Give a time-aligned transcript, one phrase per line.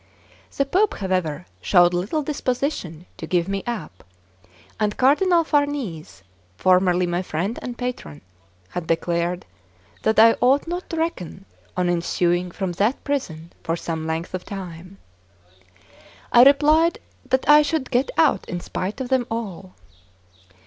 [0.57, 4.03] The Pope, however, showed little disposition to give me up;
[4.79, 6.23] and Cardinal Farnese,
[6.57, 8.21] formerly my friend and patron,
[8.69, 9.45] had declared
[10.01, 11.45] that I ought not to reckon
[11.77, 14.97] on issuing from that prison for some length of time.
[16.31, 16.97] I replied
[17.29, 19.75] that I should get out in spite of them all.